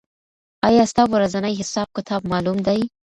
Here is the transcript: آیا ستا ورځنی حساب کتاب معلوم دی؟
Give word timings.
آیا 0.67 0.83
ستا 0.91 1.03
ورځنی 1.13 1.53
حساب 1.61 1.87
کتاب 1.97 2.21
معلوم 2.31 2.57
دی؟ 2.67 2.79